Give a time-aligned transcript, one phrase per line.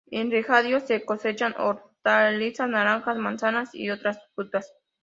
[0.09, 4.73] En regadío se cosechan hortalizas, naranjas, manzanas y otras frutas.